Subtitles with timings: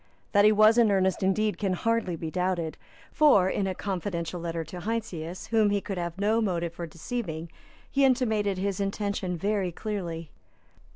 [0.31, 2.75] That he was in earnest, indeed, can hardly be doubted.
[3.11, 7.51] For, in a confidential letter to Heinsius, whom he could have no motive for deceiving,
[7.91, 10.31] he intimated his intention very clearly.